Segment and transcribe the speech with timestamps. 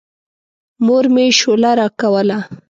[0.85, 2.37] مور مې شوله راکوله.